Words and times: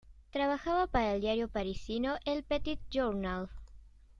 Trabajaba 0.31 0.87
para 0.87 1.13
el 1.13 1.21
diario 1.21 1.47
Parisino 1.47 2.17
el 2.25 2.41
"Petit 2.41 2.79
Journal". 2.89 3.49